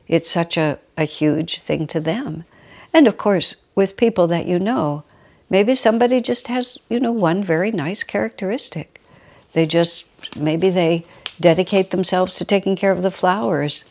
it's 0.08 0.30
such 0.30 0.56
a, 0.56 0.78
a 0.96 1.04
huge 1.04 1.60
thing 1.60 1.86
to 1.86 2.00
them. 2.00 2.44
And 2.92 3.06
of 3.06 3.16
course, 3.16 3.56
with 3.74 3.96
people 3.96 4.26
that 4.28 4.46
you 4.46 4.58
know, 4.58 5.04
maybe 5.48 5.74
somebody 5.74 6.20
just 6.20 6.48
has, 6.48 6.78
you 6.88 7.00
know, 7.00 7.12
one 7.12 7.42
very 7.42 7.70
nice 7.70 8.02
characteristic. 8.02 9.00
They 9.52 9.66
just, 9.66 10.04
maybe 10.36 10.70
they 10.70 11.04
dedicate 11.40 11.90
themselves 11.90 12.36
to 12.36 12.44
taking 12.44 12.76
care 12.76 12.92
of 12.92 13.02
the 13.02 13.10
flowers. 13.10 13.84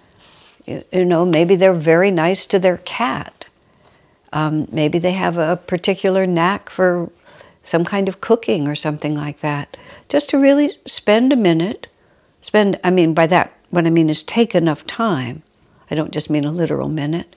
You, 0.65 1.05
know, 1.05 1.25
maybe 1.25 1.55
they're 1.55 1.73
very 1.73 2.11
nice 2.11 2.45
to 2.47 2.59
their 2.59 2.77
cat. 2.77 3.47
Um, 4.31 4.67
maybe 4.71 4.99
they 4.99 5.13
have 5.13 5.37
a 5.37 5.57
particular 5.57 6.27
knack 6.27 6.69
for 6.69 7.09
some 7.63 7.83
kind 7.83 8.07
of 8.07 8.21
cooking 8.21 8.67
or 8.67 8.75
something 8.75 9.15
like 9.15 9.39
that 9.41 9.75
just 10.09 10.29
to 10.31 10.39
really 10.39 10.73
spend 10.85 11.31
a 11.31 11.37
minute, 11.37 11.87
spend, 12.41 12.79
I 12.83 12.89
mean, 12.89 13.13
by 13.13 13.27
that, 13.27 13.53
what 13.69 13.85
I 13.85 13.91
mean 13.91 14.09
is 14.09 14.23
take 14.23 14.55
enough 14.55 14.85
time. 14.85 15.43
I 15.89 15.95
don't 15.95 16.11
just 16.11 16.29
mean 16.29 16.45
a 16.45 16.51
literal 16.51 16.89
minute, 16.89 17.35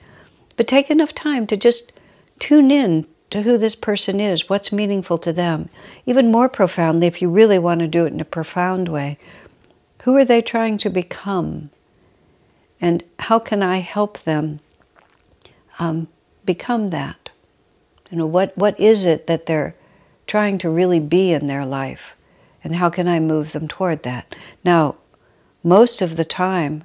but 0.55 0.67
take 0.67 0.89
enough 0.89 1.13
time 1.13 1.47
to 1.47 1.57
just 1.57 1.93
tune 2.39 2.71
in 2.71 3.07
to 3.29 3.41
who 3.41 3.57
this 3.57 3.75
person 3.75 4.19
is, 4.19 4.49
what's 4.49 4.71
meaningful 4.71 5.17
to 5.17 5.33
them. 5.33 5.69
Even 6.05 6.31
more 6.31 6.49
profoundly, 6.49 7.07
if 7.07 7.21
you 7.21 7.29
really 7.29 7.57
want 7.57 7.79
to 7.79 7.87
do 7.87 8.05
it 8.05 8.13
in 8.13 8.19
a 8.19 8.25
profound 8.25 8.89
way, 8.89 9.17
who 10.03 10.15
are 10.15 10.25
they 10.25 10.41
trying 10.41 10.77
to 10.77 10.89
become? 10.89 11.69
And 12.79 13.03
how 13.19 13.39
can 13.39 13.63
I 13.63 13.77
help 13.77 14.21
them 14.23 14.59
um, 15.79 16.07
become 16.45 16.89
that? 16.91 17.29
You 18.11 18.17
know, 18.17 18.27
what, 18.27 18.55
what 18.57 18.79
is 18.79 19.05
it 19.05 19.27
that 19.27 19.45
they're 19.45 19.75
trying 20.27 20.57
to 20.59 20.69
really 20.69 20.99
be 20.99 21.31
in 21.33 21.47
their 21.47 21.65
life? 21.65 22.15
and 22.63 22.75
how 22.75 22.89
can 22.89 23.07
I 23.07 23.19
move 23.19 23.51
them 23.51 23.67
toward 23.67 24.03
that? 24.03 24.35
Now, 24.63 24.95
most 25.63 26.01
of 26.01 26.15
the 26.15 26.25
time, 26.25 26.83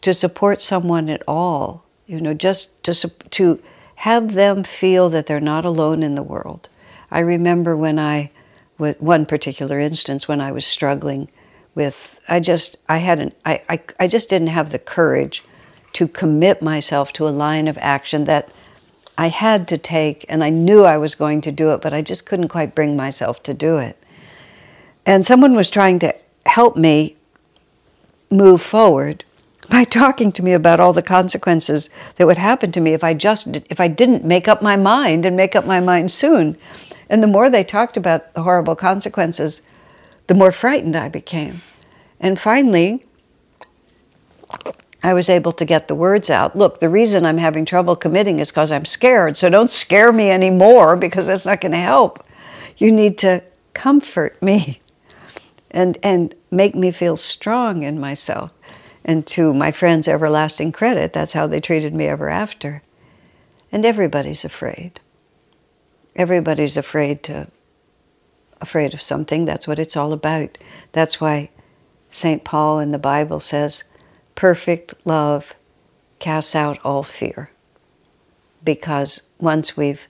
to 0.00 0.14
support 0.14 0.62
someone 0.62 1.08
at 1.08 1.22
all, 1.26 1.84
you 2.08 2.20
know, 2.20 2.34
just 2.34 2.82
to, 2.84 2.94
to 3.30 3.62
have 3.96 4.34
them 4.34 4.64
feel 4.64 5.08
that 5.10 5.26
they're 5.26 5.38
not 5.38 5.64
alone 5.64 6.02
in 6.02 6.16
the 6.16 6.22
world. 6.22 6.68
I 7.10 7.20
remember 7.20 7.76
when 7.76 7.98
I, 7.98 8.30
with 8.78 9.00
one 9.00 9.26
particular 9.26 9.78
instance, 9.78 10.26
when 10.26 10.40
I 10.40 10.50
was 10.50 10.66
struggling 10.66 11.28
with, 11.74 12.18
I 12.26 12.40
just, 12.40 12.78
I 12.88 12.98
hadn't, 12.98 13.34
I, 13.44 13.62
I, 13.68 13.80
I 14.00 14.08
just 14.08 14.30
didn't 14.30 14.48
have 14.48 14.70
the 14.70 14.78
courage 14.78 15.44
to 15.92 16.08
commit 16.08 16.62
myself 16.62 17.12
to 17.14 17.28
a 17.28 17.30
line 17.30 17.68
of 17.68 17.78
action 17.78 18.24
that 18.24 18.50
I 19.18 19.28
had 19.28 19.68
to 19.68 19.78
take, 19.78 20.24
and 20.28 20.42
I 20.42 20.50
knew 20.50 20.84
I 20.84 20.96
was 20.96 21.14
going 21.14 21.40
to 21.42 21.52
do 21.52 21.72
it, 21.72 21.80
but 21.82 21.92
I 21.92 22.02
just 22.02 22.24
couldn't 22.24 22.48
quite 22.48 22.74
bring 22.74 22.96
myself 22.96 23.42
to 23.44 23.54
do 23.54 23.78
it. 23.78 24.02
And 25.04 25.24
someone 25.26 25.54
was 25.54 25.68
trying 25.70 25.98
to 26.00 26.14
help 26.46 26.76
me 26.76 27.16
move 28.30 28.62
forward 28.62 29.24
by 29.68 29.84
talking 29.84 30.32
to 30.32 30.42
me 30.42 30.52
about 30.52 30.80
all 30.80 30.92
the 30.92 31.02
consequences 31.02 31.90
that 32.16 32.26
would 32.26 32.38
happen 32.38 32.72
to 32.72 32.80
me 32.80 32.94
if 32.94 33.04
I 33.04 33.14
just 33.14 33.46
if 33.46 33.80
I 33.80 33.88
didn't 33.88 34.24
make 34.24 34.48
up 34.48 34.62
my 34.62 34.76
mind 34.76 35.24
and 35.24 35.36
make 35.36 35.54
up 35.54 35.66
my 35.66 35.80
mind 35.80 36.10
soon. 36.10 36.56
And 37.10 37.22
the 37.22 37.26
more 37.26 37.48
they 37.48 37.64
talked 37.64 37.96
about 37.96 38.34
the 38.34 38.42
horrible 38.42 38.76
consequences, 38.76 39.62
the 40.26 40.34
more 40.34 40.52
frightened 40.52 40.96
I 40.96 41.08
became. 41.08 41.60
And 42.20 42.38
finally, 42.38 43.04
I 45.02 45.14
was 45.14 45.28
able 45.28 45.52
to 45.52 45.64
get 45.64 45.88
the 45.88 45.94
words 45.94 46.28
out. 46.28 46.56
Look, 46.56 46.80
the 46.80 46.88
reason 46.88 47.24
I'm 47.24 47.38
having 47.38 47.64
trouble 47.64 47.96
committing 47.96 48.40
is 48.40 48.50
because 48.50 48.72
I'm 48.72 48.84
scared. 48.84 49.36
So 49.36 49.48
don't 49.48 49.70
scare 49.70 50.12
me 50.12 50.30
anymore 50.30 50.96
because 50.96 51.28
that's 51.28 51.46
not 51.46 51.60
going 51.60 51.72
to 51.72 51.78
help. 51.78 52.24
You 52.76 52.90
need 52.90 53.18
to 53.18 53.42
comfort 53.74 54.42
me 54.42 54.80
and, 55.70 55.98
and 56.02 56.34
make 56.50 56.74
me 56.74 56.90
feel 56.90 57.16
strong 57.16 57.84
in 57.84 58.00
myself. 58.00 58.52
And 59.08 59.26
to 59.28 59.54
my 59.54 59.72
friends' 59.72 60.06
everlasting 60.06 60.70
credit, 60.70 61.14
that's 61.14 61.32
how 61.32 61.48
they 61.48 61.60
treated 61.60 61.96
me 61.96 62.06
ever 62.06 62.28
after. 62.28 62.82
And 63.72 63.84
everybody's 63.84 64.44
afraid. 64.44 65.00
Everybody's 66.14 66.76
afraid 66.76 67.24
to 67.24 67.48
afraid 68.60 68.94
of 68.94 69.02
something. 69.02 69.46
That's 69.46 69.66
what 69.66 69.78
it's 69.78 69.96
all 69.96 70.12
about. 70.12 70.58
That's 70.92 71.20
why 71.20 71.50
St. 72.10 72.44
Paul 72.44 72.80
in 72.80 72.92
the 72.92 72.98
Bible 72.98 73.40
says, 73.40 73.84
perfect 74.34 74.94
love 75.04 75.54
casts 76.18 76.54
out 76.54 76.78
all 76.84 77.02
fear. 77.02 77.50
Because 78.64 79.22
once 79.40 79.76
we've 79.76 80.06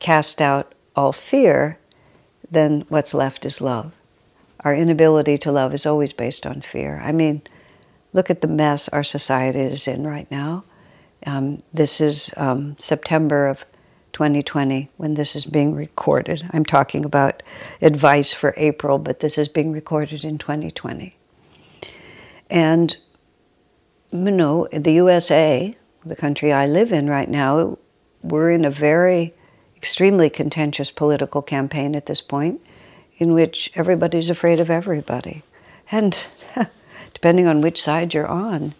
cast 0.00 0.42
out 0.42 0.74
all 0.94 1.12
fear, 1.12 1.78
then 2.50 2.84
what's 2.88 3.14
left 3.14 3.46
is 3.46 3.62
love 3.62 3.92
our 4.64 4.74
inability 4.74 5.36
to 5.36 5.52
love 5.52 5.74
is 5.74 5.84
always 5.86 6.12
based 6.12 6.46
on 6.46 6.62
fear. 6.62 7.00
I 7.04 7.12
mean, 7.12 7.42
look 8.14 8.30
at 8.30 8.40
the 8.40 8.48
mess 8.48 8.88
our 8.88 9.04
society 9.04 9.60
is 9.60 9.86
in 9.86 10.06
right 10.06 10.30
now. 10.30 10.64
Um, 11.26 11.58
this 11.74 12.00
is 12.00 12.32
um, 12.38 12.76
September 12.78 13.46
of 13.48 13.66
2020 14.12 14.88
when 14.96 15.14
this 15.14 15.34
is 15.36 15.44
being 15.44 15.74
recorded. 15.74 16.48
I'm 16.52 16.64
talking 16.64 17.04
about 17.04 17.42
advice 17.82 18.32
for 18.32 18.54
April, 18.56 18.98
but 18.98 19.20
this 19.20 19.36
is 19.36 19.48
being 19.48 19.72
recorded 19.72 20.24
in 20.24 20.38
2020. 20.38 21.16
And, 22.48 22.96
you 24.12 24.30
know, 24.30 24.68
the 24.72 24.92
USA, 24.92 25.74
the 26.06 26.16
country 26.16 26.52
I 26.52 26.66
live 26.66 26.92
in 26.92 27.10
right 27.10 27.28
now, 27.28 27.76
we're 28.22 28.52
in 28.52 28.64
a 28.64 28.70
very 28.70 29.34
extremely 29.76 30.30
contentious 30.30 30.90
political 30.90 31.42
campaign 31.42 31.96
at 31.96 32.06
this 32.06 32.20
point 32.20 32.60
in 33.18 33.32
which 33.32 33.72
everybody's 33.74 34.30
afraid 34.30 34.60
of 34.60 34.70
everybody. 34.70 35.42
And 35.90 36.18
depending 37.24 37.46
on 37.46 37.62
which 37.62 37.80
side 37.80 38.12
you're 38.12 38.26
on, 38.26 38.74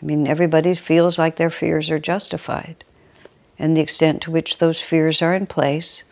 I 0.00 0.06
mean, 0.06 0.26
everybody 0.26 0.74
feels 0.74 1.18
like 1.18 1.36
their 1.36 1.50
fears 1.50 1.90
are 1.90 1.98
justified. 1.98 2.86
And 3.58 3.76
the 3.76 3.82
extent 3.82 4.22
to 4.22 4.30
which 4.30 4.56
those 4.56 4.80
fears 4.80 5.20
are 5.20 5.34
in 5.34 5.44
place, 5.44 6.04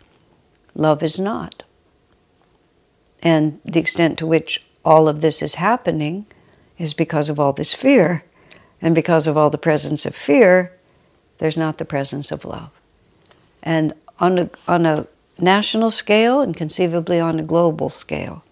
love 0.75 1.01
is 1.01 1.17
not. 1.17 1.63
And 3.23 3.59
the 3.65 3.79
extent 3.79 4.19
to 4.19 4.27
which 4.27 4.63
all 4.85 5.07
of 5.07 5.21
this 5.21 5.41
is 5.41 5.55
happening 5.55 6.27
is 6.77 6.93
because 6.93 7.29
of 7.29 7.39
all 7.39 7.51
this 7.51 7.73
fear. 7.73 8.25
And 8.79 8.93
because 8.93 9.25
of 9.25 9.35
all 9.35 9.49
the 9.49 9.57
presence 9.57 10.05
of 10.05 10.15
fear, 10.15 10.77
there's 11.39 11.57
not 11.57 11.79
the 11.79 11.83
presence 11.83 12.31
of 12.31 12.45
love. 12.45 12.69
And 13.63 13.95
on 14.19 14.37
a, 14.37 14.49
on 14.67 14.85
a 14.85 15.07
national 15.39 15.89
scale 15.89 16.41
and 16.41 16.55
conceivably 16.55 17.19
on 17.19 17.39
a 17.39 17.43
global 17.43 17.89
scale. 17.89 18.43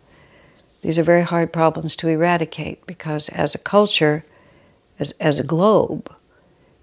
These 0.81 0.97
are 0.97 1.03
very 1.03 1.23
hard 1.23 1.51
problems 1.51 1.95
to 1.97 2.07
eradicate 2.07 2.85
because, 2.85 3.29
as 3.29 3.53
a 3.53 3.59
culture, 3.59 4.23
as, 4.97 5.11
as 5.19 5.39
a 5.39 5.43
globe, 5.43 6.13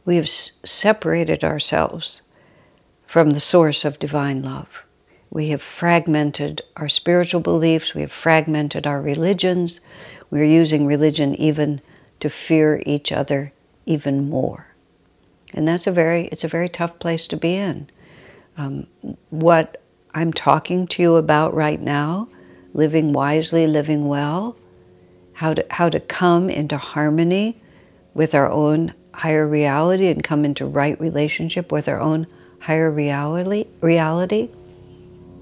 we 0.05 0.17
have 0.17 0.27
s- 0.27 0.59
separated 0.65 1.43
ourselves 1.43 2.23
from 3.07 3.31
the 3.31 3.41
source 3.41 3.85
of 3.85 3.99
divine 3.99 4.43
love. 4.43 4.85
We 5.31 5.49
have 5.49 5.63
fragmented 5.63 6.63
our 6.77 6.89
spiritual 6.89 7.41
beliefs, 7.41 7.95
we 7.95 8.03
have 8.03 8.13
fragmented 8.13 8.87
our 8.87 9.01
religions. 9.01 9.81
We're 10.31 10.45
using 10.45 10.87
religion 10.87 11.35
even 11.37 11.81
to 12.21 12.29
fear 12.29 12.83
each 12.85 13.13
other 13.13 13.53
even 13.87 14.29
more. 14.29 14.67
And 15.55 15.67
that's 15.67 15.87
a 15.87 15.93
very, 15.93 16.27
it's 16.27 16.45
a 16.45 16.49
very 16.49 16.69
tough 16.69 16.99
place 16.99 17.27
to 17.29 17.37
be 17.37 17.55
in. 17.55 17.89
Um, 18.57 18.87
what 19.31 19.83
I'm 20.15 20.33
talking 20.33 20.87
to 20.89 21.03
you 21.03 21.17
about 21.17 21.55
right 21.55 21.81
now, 21.81 22.29
living 22.77 23.13
wisely, 23.13 23.67
living 23.67 24.07
well, 24.07 24.57
how 25.33 25.55
to, 25.55 25.65
how 25.71 25.89
to 25.89 25.99
come 25.99 26.51
into 26.51 26.77
harmony 26.77 27.61
with 28.15 28.35
our 28.35 28.51
own 28.51 28.95
higher 29.13 29.49
reality 29.49 30.09
and 30.09 30.23
come 30.23 30.45
into 30.45 30.67
right 30.67 31.01
relationship 31.01 31.73
with 31.73 31.89
our 31.89 32.01
own 32.01 32.27
higher 32.61 32.91
reality, 32.91 33.67
reality, 33.81 34.51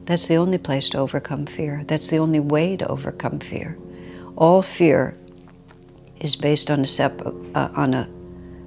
that's 0.06 0.26
the 0.26 0.36
only 0.36 0.58
place 0.58 0.88
to 0.90 0.98
overcome 0.98 1.46
fear. 1.46 1.82
That's 1.86 2.08
the 2.08 2.18
only 2.18 2.40
way 2.40 2.76
to 2.76 2.86
overcome 2.88 3.40
fear. 3.40 3.76
All 4.36 4.62
fear 4.62 5.16
is 6.20 6.36
based 6.36 6.70
on 6.70 6.80
a, 6.80 6.86
sep- 6.86 7.26
uh, 7.54 7.68
on 7.74 7.94
a 7.94 8.08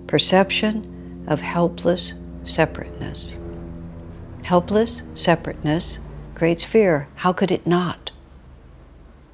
perception 0.07 1.25
of 1.27 1.39
helpless 1.39 2.15
separateness. 2.45 3.37
Helpless 4.43 5.03
separateness 5.15 5.99
creates 6.35 6.63
fear. 6.63 7.07
How 7.15 7.33
could 7.33 7.51
it 7.51 7.67
not? 7.67 8.06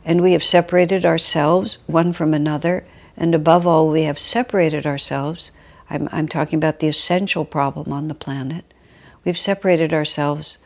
And 0.05 0.21
we 0.21 0.33
have 0.33 0.43
separated 0.43 1.05
ourselves 1.05 1.77
one 1.87 2.13
from 2.13 2.33
another, 2.33 2.85
and 3.15 3.33
above 3.33 3.65
all, 3.65 3.89
we 3.89 4.03
have 4.03 4.19
separated 4.19 4.85
ourselves. 4.85 5.51
I'm, 5.89 6.09
I'm 6.11 6.27
talking 6.27 6.57
about 6.57 6.79
the 6.79 6.87
essential 6.87 7.45
problem 7.45 7.93
on 7.93 8.07
the 8.07 8.15
planet. 8.15 8.73
We've 9.23 9.37
separated 9.37 9.93
ourselves 9.93 10.57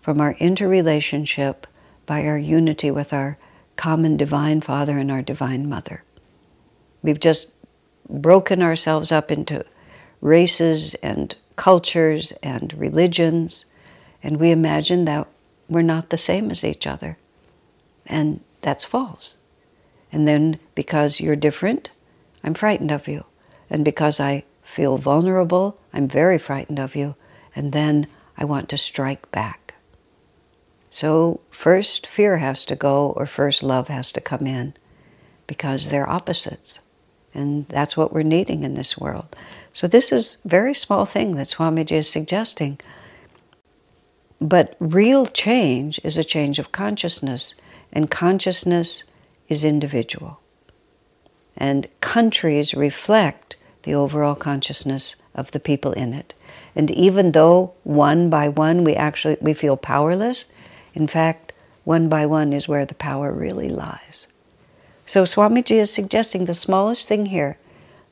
from 0.00 0.20
our 0.20 0.32
interrelationship 0.38 1.66
by 2.06 2.24
our 2.24 2.38
unity 2.38 2.90
with 2.90 3.12
our 3.12 3.36
common 3.76 4.16
divine 4.16 4.60
Father 4.60 4.96
and 4.96 5.10
our 5.10 5.22
divine 5.22 5.68
Mother. 5.68 6.02
We've 7.02 7.20
just 7.20 7.52
broken 8.08 8.62
ourselves 8.62 9.12
up 9.12 9.30
into 9.30 9.64
races 10.20 10.94
and 11.02 11.34
cultures 11.56 12.32
and 12.42 12.72
religions, 12.74 13.66
and 14.22 14.38
we 14.38 14.50
imagine 14.50 15.04
that 15.04 15.26
we're 15.68 15.82
not 15.82 16.10
the 16.10 16.16
same 16.16 16.50
as 16.50 16.64
each 16.64 16.86
other. 16.86 17.18
And 18.06 18.40
that's 18.66 18.84
false. 18.84 19.38
And 20.10 20.26
then 20.26 20.58
because 20.74 21.20
you're 21.20 21.36
different, 21.36 21.90
I'm 22.42 22.54
frightened 22.54 22.90
of 22.90 23.06
you. 23.06 23.24
And 23.70 23.84
because 23.84 24.18
I 24.18 24.42
feel 24.64 24.98
vulnerable, 24.98 25.78
I'm 25.92 26.08
very 26.08 26.38
frightened 26.38 26.80
of 26.80 26.96
you. 26.96 27.14
And 27.54 27.70
then 27.70 28.08
I 28.36 28.44
want 28.44 28.68
to 28.70 28.76
strike 28.76 29.30
back. 29.30 29.76
So 30.90 31.40
first 31.52 32.08
fear 32.08 32.38
has 32.38 32.64
to 32.64 32.74
go, 32.74 33.10
or 33.10 33.24
first 33.24 33.62
love 33.62 33.86
has 33.86 34.10
to 34.12 34.20
come 34.20 34.48
in, 34.48 34.74
because 35.46 35.88
they're 35.88 36.10
opposites. 36.10 36.80
And 37.34 37.68
that's 37.68 37.96
what 37.96 38.12
we're 38.12 38.24
needing 38.24 38.64
in 38.64 38.74
this 38.74 38.98
world. 38.98 39.36
So 39.74 39.86
this 39.86 40.10
is 40.10 40.38
a 40.44 40.48
very 40.48 40.74
small 40.74 41.06
thing 41.06 41.36
that 41.36 41.46
Swamiji 41.46 41.92
is 41.92 42.10
suggesting. 42.10 42.80
But 44.40 44.74
real 44.80 45.24
change 45.24 46.00
is 46.02 46.16
a 46.16 46.24
change 46.24 46.58
of 46.58 46.72
consciousness, 46.72 47.54
and 47.96 48.10
consciousness 48.10 49.04
is 49.48 49.64
individual. 49.64 50.38
And 51.56 51.86
countries 52.02 52.74
reflect 52.74 53.56
the 53.84 53.94
overall 53.94 54.34
consciousness 54.34 55.16
of 55.34 55.50
the 55.52 55.60
people 55.60 55.92
in 55.92 56.12
it. 56.12 56.34
And 56.74 56.90
even 56.90 57.32
though 57.32 57.72
one 57.84 58.28
by 58.28 58.50
one 58.50 58.84
we 58.84 58.94
actually 58.94 59.38
we 59.40 59.54
feel 59.54 59.78
powerless, 59.78 60.44
in 60.92 61.06
fact, 61.06 61.54
one 61.84 62.10
by 62.10 62.26
one 62.26 62.52
is 62.52 62.68
where 62.68 62.84
the 62.84 62.94
power 62.94 63.32
really 63.32 63.70
lies. 63.70 64.28
So 65.06 65.24
Swamiji 65.24 65.76
is 65.76 65.90
suggesting 65.90 66.44
the 66.44 66.52
smallest 66.52 67.08
thing 67.08 67.24
here 67.24 67.56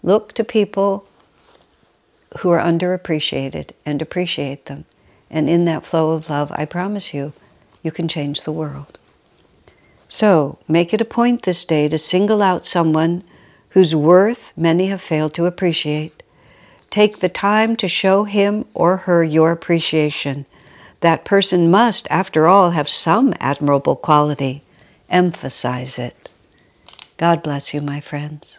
look 0.03 0.33
to 0.33 0.45
people 0.45 1.07
who 2.39 2.49
are 2.49 2.71
underappreciated 2.73 3.73
and 3.85 4.01
appreciate 4.01 4.65
them. 4.65 4.87
And 5.29 5.51
in 5.51 5.67
that 5.67 5.85
flow 5.85 6.13
of 6.13 6.31
love, 6.31 6.51
I 6.53 6.65
promise 6.65 7.13
you, 7.13 7.35
you 7.83 7.93
can 7.93 8.09
change 8.09 8.45
the 8.45 8.53
world. 8.53 8.99
So 10.09 10.59
make 10.69 10.95
it 10.95 11.01
a 11.01 11.05
point 11.05 11.43
this 11.43 11.65
day 11.65 11.89
to 11.89 11.99
single 11.99 12.43
out 12.43 12.67
someone 12.67 13.25
whose 13.71 13.95
worth 13.95 14.53
many 14.57 14.87
have 14.87 15.03
failed 15.03 15.35
to 15.35 15.47
appreciate. 15.47 16.23
Take 16.91 17.21
the 17.21 17.29
time 17.29 17.77
to 17.77 17.89
show 17.89 18.25
him 18.25 18.67
or 18.75 18.99
her 18.99 19.25
your 19.25 19.51
appreciation 19.51 20.47
that 21.05 21.27
person 21.27 21.71
must, 21.71 22.09
after 22.09 22.47
all, 22.47 22.71
have 22.71 22.89
some 22.89 23.35
admirable 23.39 23.95
quality. 23.95 24.63
Emphasize 25.11 25.99
it. 25.99 26.31
God 27.19 27.43
bless 27.43 27.75
you, 27.75 27.83
my 27.83 28.01
friends. 28.01 28.59